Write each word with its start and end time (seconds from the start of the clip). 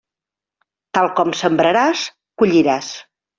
Tal 0.97 1.09
com 1.19 1.33
sembraràs, 1.41 2.07
colliràs. 2.45 2.91